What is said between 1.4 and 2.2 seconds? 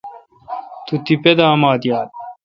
اومات یالہ۔